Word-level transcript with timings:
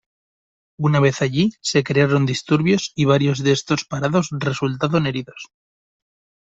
Una 0.87 0.99
vez 0.99 1.21
allí 1.21 1.51
se 1.61 1.83
crearon 1.83 2.25
disturbios 2.25 2.91
y 2.95 3.05
varios 3.05 3.43
de 3.43 3.51
estos 3.51 3.85
parados 3.85 4.29
resultaron 4.31 5.05
heridos. 5.05 5.49